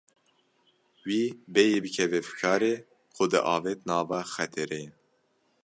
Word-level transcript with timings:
Wî 1.07 1.21
bêyî 1.53 1.77
bikeve 1.83 2.19
fikarê 2.27 2.75
xwe 3.15 3.25
diavêt 3.33 3.79
nava 3.89 4.19
xetereyê. 4.33 4.89